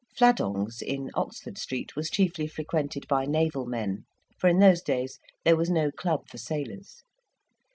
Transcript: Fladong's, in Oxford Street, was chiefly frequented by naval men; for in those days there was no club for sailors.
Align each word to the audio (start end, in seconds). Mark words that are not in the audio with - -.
Fladong's, 0.17 0.81
in 0.81 1.11
Oxford 1.13 1.59
Street, 1.59 1.95
was 1.95 2.09
chiefly 2.09 2.47
frequented 2.47 3.07
by 3.07 3.27
naval 3.27 3.67
men; 3.67 4.05
for 4.39 4.47
in 4.47 4.57
those 4.57 4.81
days 4.81 5.19
there 5.45 5.55
was 5.55 5.69
no 5.69 5.91
club 5.91 6.27
for 6.27 6.39
sailors. 6.39 7.03